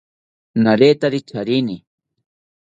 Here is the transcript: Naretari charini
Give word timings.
Naretari 0.63 1.19
charini 1.29 1.77